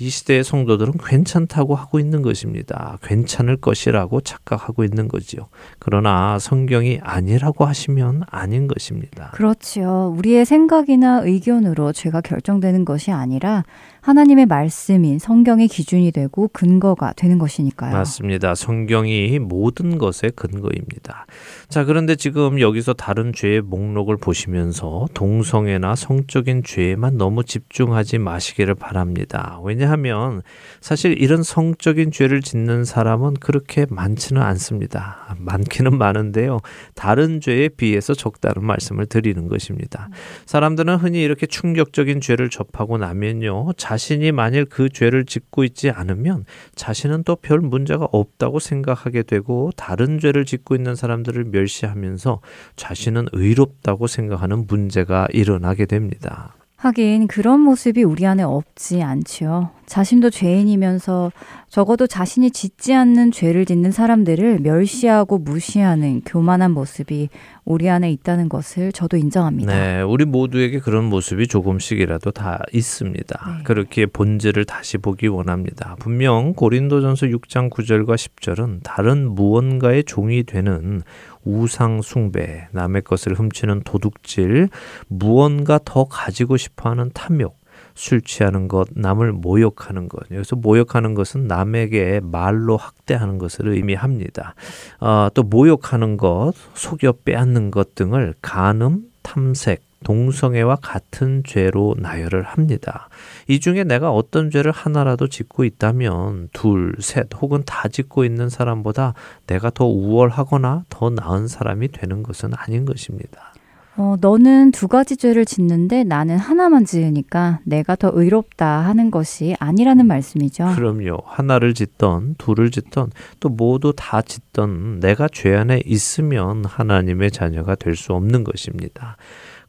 [0.00, 2.98] 이 시대의 성도들은 괜찮다고 하고 있는 것입니다.
[3.02, 5.48] 괜찮을 것이라고 착각하고 있는 거지요.
[5.78, 9.30] 그러나 성경이 아니라고 하시면 아닌 것입니다.
[9.34, 10.14] 그렇지요.
[10.16, 13.64] 우리의 생각이나 의견으로 죄가 결정되는 것이 아니라
[14.00, 17.92] 하나님의 말씀인 성경의 기준이 되고 근거가 되는 것이니까요.
[17.92, 18.54] 맞습니다.
[18.54, 21.26] 성경이 모든 것의 근거입니다.
[21.68, 29.60] 자, 그런데 지금 여기서 다른 죄의 목록을 보시면서 동성애나 성적인 죄에만 너무 집중하지 마시기를 바랍니다.
[29.62, 30.42] 왜냐하면
[30.80, 35.36] 사실 이런 성적인 죄를 짓는 사람은 그렇게 많지는 않습니다.
[35.38, 36.58] 많기는 많은데요.
[36.94, 40.08] 다른 죄에 비해서 적다는 말씀을 드리는 것입니다.
[40.46, 43.72] 사람들은 흔히 이렇게 충격적인 죄를 접하고 나면요.
[43.90, 46.44] 자신이 만일 그 죄를 짓고 있지 않으면
[46.76, 52.40] 자신은 또 별 문제가 없다고 생각하게 되고 다른 죄를 짓고 있는 사람들을 멸시하면서
[52.76, 56.54] 자신은 의롭다고 생각하는 문제가 일어나게 됩니다.
[56.80, 59.68] 하긴 그런 모습이 우리 안에 없지 않지요.
[59.84, 61.30] 자신도 죄인이면서
[61.68, 67.28] 적어도 자신이 짓지 않는 죄를 짓는 사람들을 멸시하고 무시하는 교만한 모습이
[67.66, 69.72] 우리 안에 있다는 것을 저도 인정합니다.
[69.72, 73.56] 네, 우리 모두에게 그런 모습이 조금씩이라도 다 있습니다.
[73.58, 73.62] 네.
[73.64, 75.96] 그렇게 본질을 다시 보기 원합니다.
[75.98, 81.02] 분명 고린도전서 6장 9절과 10절은 다른 무언가의 종이 되는
[81.44, 84.68] 우상 숭배, 남의 것을 훔치는 도둑질,
[85.08, 87.58] 무언가 더 가지고 싶어 하는 탐욕,
[87.94, 90.30] 술 취하는 것, 남을 모욕하는 것.
[90.30, 94.54] 여기서 모욕하는 것은 남에게 말로 학대하는 것을 의미합니다.
[95.00, 103.08] 어, 또 모욕하는 것, 속여 빼앗는 것 등을 간음, 탐색, 동성애와 같은 죄로 나열을 합니다.
[103.48, 109.14] 이 중에 내가 어떤 죄를 하나라도 짓고 있다면 둘, 셋 혹은 다 짓고 있는 사람보다
[109.46, 113.52] 내가 더 우월하거나 더 나은 사람이 되는 것은 아닌 것입니다.
[113.96, 120.06] 어, 너는 두 가지 죄를 짓는데 나는 하나만 지으니까 내가 더 의롭다 하는 것이 아니라는
[120.06, 120.72] 말씀이죠.
[120.74, 121.18] 그럼요.
[121.26, 127.94] 하나를 짓던 둘을 짓던 또 모두 다 짓던 내가 죄 안에 있으면 하나님의 자녀가 될
[127.94, 129.16] 수 없는 것입니다.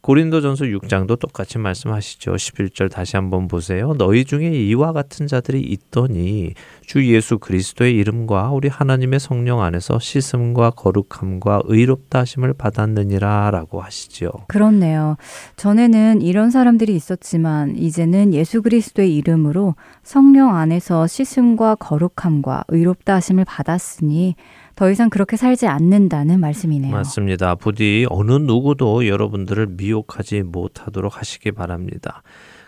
[0.02, 2.32] 고린도전서 6장도 똑같이 말씀하시죠.
[2.32, 3.94] 11절 다시 한번 보세요.
[3.96, 10.70] 너희 중에 이와 같은 자들이 있더니 주 예수 그리스도의 이름과 우리 하나님의 성령 안에서 씻음과
[10.70, 14.32] 거룩함과 의롭다 하심을 받았느니라라고 하시죠.
[14.48, 15.16] 그렇네요.
[15.54, 24.34] 전에는 이런 사람들이 있었지만 이제는 예수 그리스도의 이름으로 성령 안에서 씻음과 거룩함과 의롭다 하심을 받았으니
[24.82, 26.90] 더 이상 그렇게 살지 않는다는 말씀이네요.
[26.90, 27.54] 맞습니다.
[27.54, 32.24] 부디 어느 누구도 여러분들을 미혹하지 못하도록 하시기 바랍니다.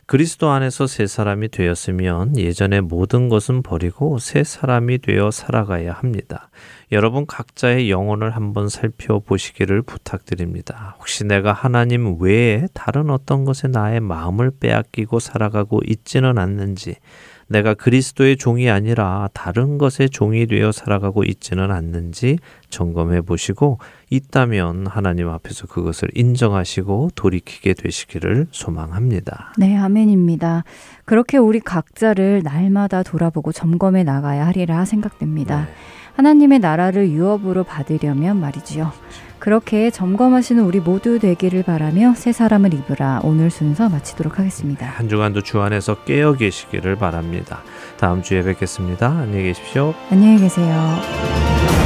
[0.07, 6.51] 그리스도 안에서 새 사람이 되었으면 예전의 모든 것은 버리고 새 사람이 되어 살아가야 합니다.
[6.93, 10.95] 여러분 각자의 영혼을 한번 살펴보시기를 부탁드립니다.
[11.01, 16.95] 혹시 내가 하나님 외에 다른 어떤 것에 나의 마음을 빼앗기고 살아가고 있지는 않는지,
[17.49, 22.39] 내가 그리스도의 종이 아니라 다른 것의 종이 되어 살아가고 있지는 않는지
[22.71, 23.79] 점검해 보시고
[24.11, 29.53] 있다면 하나님 앞에서 그것을 인정하시고 돌이키게 되시기를 소망합니다.
[29.59, 30.65] 네, 아멘입니다.
[31.05, 35.69] 그렇게 우리 각자를 날마다 돌아보고 점검해 나가야 하리라 생각됩니다.
[36.17, 38.93] 하나님의 나라를 유업으로 받으려면 말이지요.
[39.45, 44.87] 그렇게 점검하시는 우리 모두 되기를 바라며 새 사람을 입으라 오늘 순서 마치도록 하겠습니다.
[44.87, 47.63] 한 주간도 주 안에서 깨어 계시기를 바랍니다.
[47.99, 49.07] 다음 주에 뵙겠습니다.
[49.07, 49.93] 안녕히 계십시오.
[50.11, 51.84] 안녕히 계세요.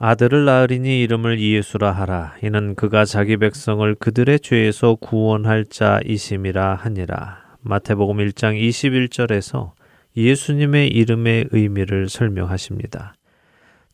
[0.00, 2.36] 아들을 낳으리니 이름을 예수라 하라.
[2.42, 7.42] 이는 그가 자기 백성을 그들의 죄에서 구원할 자이심이라 하니라.
[7.60, 9.72] 마태복음 1장 21절에서
[10.16, 13.17] 예수님의 이름의 의미를 설명하십니다.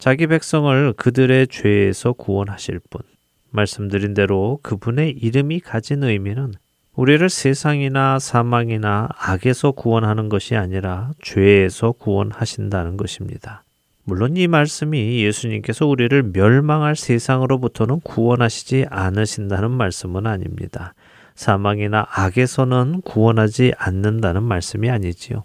[0.05, 3.01] 자기 백성을 그들의 죄에서 구원하실 분.
[3.49, 6.53] 말씀드린 대로 그분의 이름이 가진 의미는
[6.95, 13.65] 우리를 세상이나 사망이나 악에서 구원하는 것이 아니라 죄에서 구원하신다는 것입니다.
[14.03, 20.93] 물론 이 말씀이 예수님께서 우리를 멸망할 세상으로부터는 구원하시지 않으신다는 말씀은 아닙니다.
[21.35, 25.45] 사망이나 악에서는 구원하지 않는다는 말씀이 아니지요.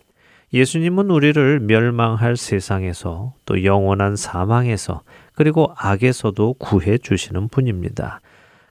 [0.52, 8.20] 예수님은 우리를 멸망할 세상에서 또 영원한 사망에서 그리고 악에서도 구해 주시는 분입니다.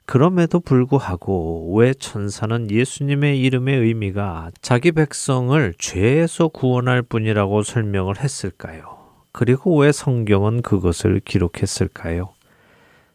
[0.05, 8.99] 그럼에도 불구하고 왜 천사는 예수님의 이름의 의미가 자기 백성을 죄에서 구원할 분이라고 설명을 했을까요?
[9.33, 12.31] 그리고 왜 성경은 그것을 기록했을까요?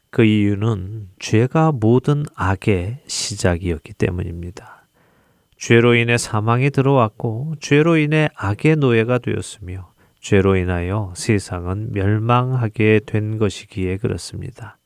[0.10, 4.73] 그 이유는 죄가 모든 악의 시작이었기 때문입니다.
[5.66, 13.96] 죄로 인해 사망이 들어왔고 죄로 인해 악의 노예가 되었으며 죄로 인하여 세상은 멸망하게 된 것이기에
[13.96, 14.78] 그렇습니다.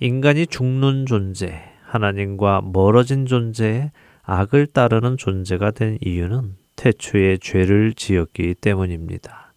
[0.00, 3.92] 인간이 죽는 존재, 하나님과 멀어진 존재,
[4.24, 9.54] 악을 따르는 존재가 된 이유는 태초에 죄를 지었기 때문입니다.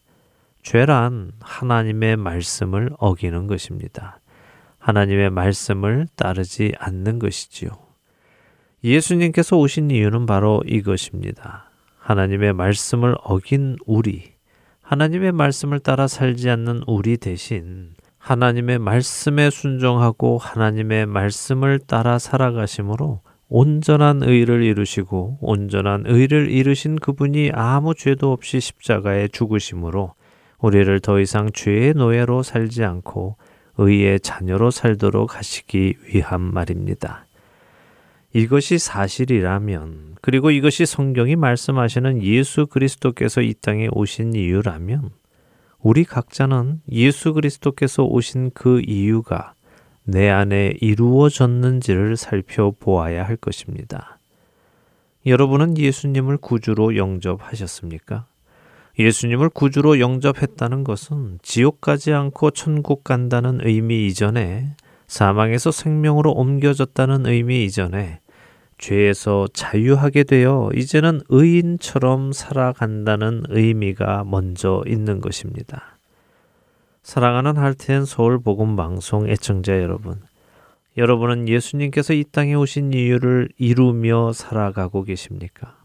[0.62, 4.20] 죄란 하나님의 말씀을 어기는 것입니다.
[4.78, 7.89] 하나님의 말씀을 따르지 않는 것이지요.
[8.84, 11.70] 예수님께서 오신 이유는 바로 이것입니다.
[12.00, 14.24] 하나님의 말씀을 어긴 우리,
[14.82, 24.24] 하나님의 말씀을 따라 살지 않는 우리 대신 하나님의 말씀에 순종하고 하나님의 말씀을 따라 살아가심으로 온전한
[24.24, 30.14] 의를 이루시고 온전한 의를 이루신 그분이 아무 죄도 없이 십자가에 죽으심으로
[30.60, 33.38] 우리를 더 이상 죄의 노예로 살지 않고
[33.78, 37.26] 의의 자녀로 살도록 하시기 위한 말입니다.
[38.34, 45.10] 이것이 사실이라면, 그리고 이것이 성경이 말씀하시는 예수 그리스도께서 이 땅에 오신 이유라면,
[45.82, 49.54] 우리 각자는 예수 그리스도께서 오신 그 이유가
[50.04, 54.20] 내 안에 이루어졌는지를 살펴보아야 할 것입니다.
[55.26, 58.26] 여러분은 예수님을 구주로 영접하셨습니까?
[58.98, 64.76] 예수님을 구주로 영접했다는 것은 지옥 가지 않고 천국 간다는 의미 이전에
[65.10, 68.20] 사망에서 생명으로 옮겨졌다는 의미 이전에
[68.78, 75.98] 죄에서 자유하게 되어 이제는 의인처럼 살아간다는 의미가 먼저 있는 것입니다.
[77.02, 80.22] 사랑하는 할텐 서울 복음 방송 애청자 여러분,
[80.96, 85.76] 여러분은 예수님께서 이 땅에 오신 이유를 이루며 살아가고 계십니까?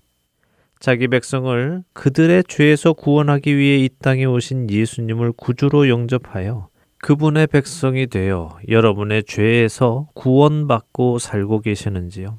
[0.80, 6.68] 자기 백성을 그들의 죄에서 구원하기 위해 이 땅에 오신 예수님을 구주로 영접하여
[7.04, 12.38] 그분의 백성이 되어 여러분의 죄에서 구원받고 살고 계시는지요?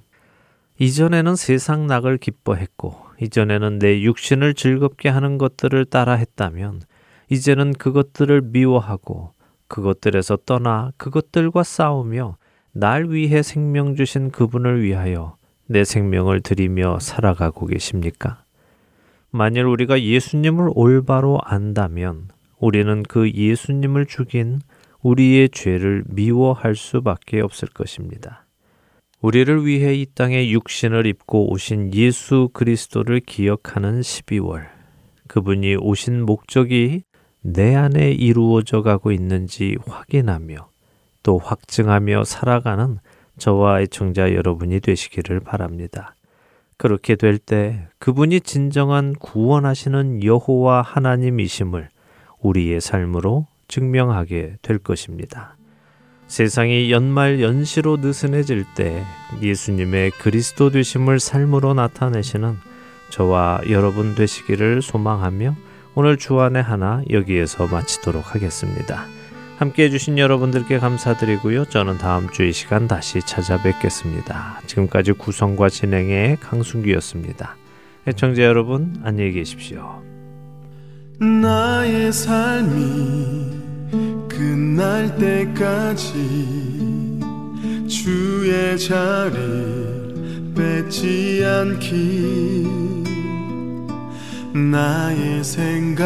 [0.80, 6.82] 이전에는 세상 낙을 기뻐했고, 이전에는 내 육신을 즐겁게 하는 것들을 따라 했다면,
[7.30, 9.34] 이제는 그것들을 미워하고,
[9.68, 12.38] 그것들에서 떠나 그것들과 싸우며,
[12.72, 15.38] 날 위해 생명 주신 그분을 위하여
[15.68, 18.42] 내 생명을 드리며 살아가고 계십니까?
[19.30, 22.30] 만일 우리가 예수님을 올바로 안다면
[22.66, 24.60] 우리는 그 예수님을 죽인
[25.04, 28.48] 우리의 죄를 미워할 수밖에 없을 것입니다.
[29.22, 34.66] 우리를 위해 이 땅에 육신을 입고 오신 예수 그리스도를 기억하는 12월.
[35.28, 37.04] 그분이 오신 목적이
[37.42, 40.68] 내 안에 이루어져 가고 있는지 확인하며
[41.22, 42.98] 또 확증하며 살아가는
[43.38, 46.16] 저와 애청자 여러분이 되시기를 바랍니다.
[46.78, 51.90] 그렇게 될 때 그분이 진정한 구원하시는 여호와 하나님이심을
[52.40, 55.58] 우리의 삶으로 증명하게 될 것입니다.
[56.28, 59.04] 세상이 연말 연시로 느슨해질 때
[59.42, 62.56] 예수님의 그리스도 되심을 삶으로 나타내시는
[63.10, 65.56] 저와 여러분 되시기를 소망하며
[65.94, 69.06] 오늘 주안의 하나 여기에서 마치도록 하겠습니다.
[69.58, 71.66] 함께 해주신 여러분들께 감사드리고요.
[71.66, 74.62] 저는 다음 주 이 시간 다시 찾아뵙겠습니다.
[74.66, 77.56] 지금까지 구성과 진행의 강순기였습니다.
[78.08, 80.15] 애청자 여러분, 안녕히 계십시오.
[81.20, 83.56] 나의 삶이
[84.28, 86.12] 끝날 때까지
[87.88, 92.68] 주의 자리 뺏지 않기.
[94.54, 96.06] 나의 생각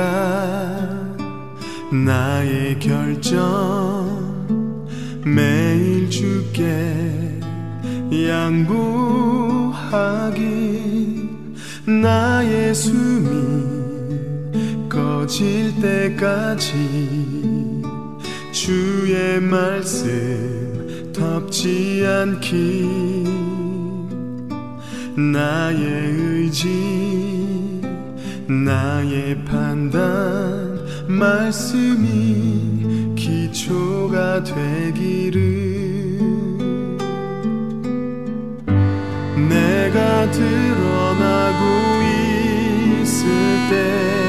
[1.91, 4.29] 나의 결정
[5.25, 7.39] 매일 주께
[8.11, 9.79] 양보하기.
[12.01, 13.88] 나의 숨이
[14.89, 16.73] 꺼질 때까지
[18.51, 23.29] 주의 말씀 덮지 않기.
[25.15, 27.79] 나의 의지
[28.47, 35.39] 나의 판단 말씀이 기초가 되기를.
[39.49, 41.63] 내가 드러나고
[43.01, 43.27] 있을
[43.69, 44.28] 때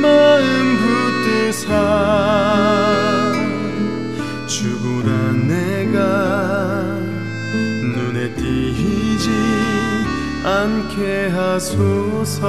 [0.00, 0.76] 마음
[1.24, 1.72] 붙드사
[4.46, 5.98] 주보다 내가
[7.94, 9.28] 눈에 띄지
[10.44, 12.46] 않게 하소서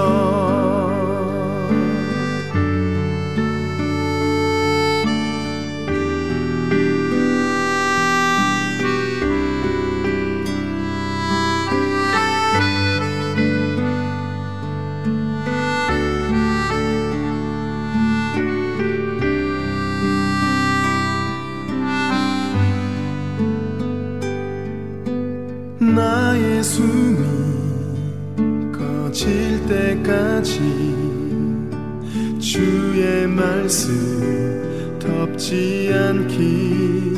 [33.70, 37.14] 말씀 덮지 않기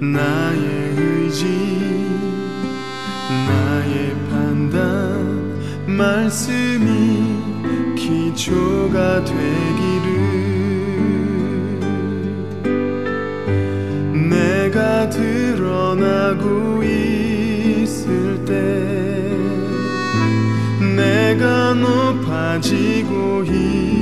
[0.00, 1.44] 나의 의지
[3.48, 5.58] 나의 판단
[5.88, 7.42] 말씀이
[7.96, 10.12] 기초가 되기를
[14.30, 18.52] 내가 드러나고 있을 때
[20.94, 24.01] 내가 높아지고 때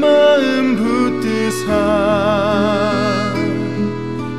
[0.00, 1.70] 마음 붙드사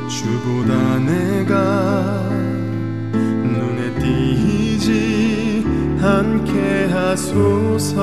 [0.10, 2.28] 주보다 내가
[3.44, 5.64] 눈에 띄지
[6.02, 7.96] 않게 하소서.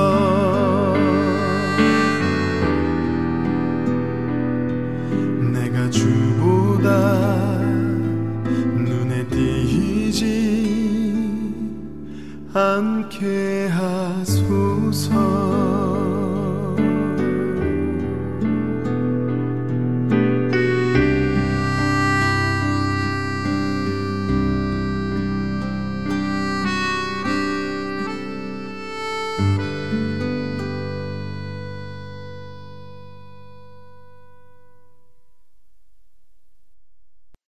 [5.53, 6.87] 내가 주보다
[8.77, 10.23] 눈에 띄지
[12.53, 13.98] 않게 하소서